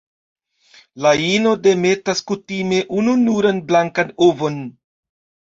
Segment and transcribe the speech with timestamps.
[1.05, 4.59] La ino demetas kutime ununuran blankan ovon.